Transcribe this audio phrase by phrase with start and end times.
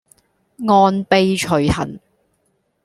[0.67, 1.99] 按轡徐行